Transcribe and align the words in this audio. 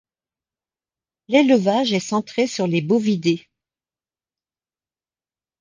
L'élevage 1.27 1.93
est 1.93 1.99
centré 1.99 2.47
sur 2.47 2.65
les 2.65 2.81
bovidés. 2.81 3.47